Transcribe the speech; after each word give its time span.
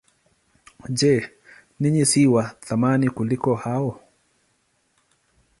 Je, 0.97 1.11
ninyi 1.79 2.03
si 2.11 2.21
wa 2.33 2.43
thamani 2.65 3.07
kuliko 3.15 3.55
hao? 3.55 3.91